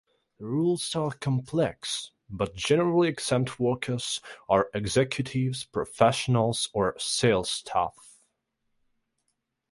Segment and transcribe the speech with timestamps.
[0.39, 8.17] The rules are complex, but generally exempt workers are executives, professionals, or sales staff.